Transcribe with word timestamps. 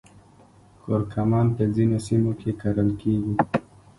کورکمن 0.81 1.47
په 1.55 1.63
ځینو 1.75 1.97
سیمو 2.07 2.31
کې 2.39 2.51
کرل 2.61 2.89
کیږي 3.01 3.33